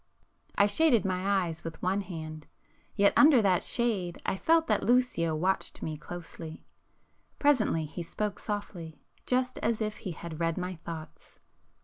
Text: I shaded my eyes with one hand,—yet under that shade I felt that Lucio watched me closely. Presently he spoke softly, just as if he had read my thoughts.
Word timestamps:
I 0.55 0.65
shaded 0.65 1.05
my 1.05 1.43
eyes 1.45 1.63
with 1.63 1.79
one 1.79 2.01
hand,—yet 2.01 3.13
under 3.15 3.39
that 3.43 3.63
shade 3.63 4.19
I 4.25 4.35
felt 4.35 4.65
that 4.65 4.81
Lucio 4.81 5.35
watched 5.35 5.83
me 5.83 5.95
closely. 5.95 6.65
Presently 7.37 7.85
he 7.85 8.01
spoke 8.01 8.39
softly, 8.39 8.99
just 9.27 9.59
as 9.59 9.79
if 9.79 9.97
he 9.97 10.13
had 10.13 10.39
read 10.39 10.57
my 10.57 10.73
thoughts. 10.77 11.37